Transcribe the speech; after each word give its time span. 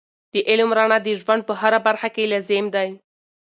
د 0.33 0.35
علم 0.49 0.69
رڼا 0.77 0.97
د 1.05 1.09
ژوند 1.21 1.41
په 1.49 1.53
هره 1.61 1.79
برخه 1.87 2.09
کې 2.15 2.29
لازم 2.33 2.65
دی. 2.75 2.89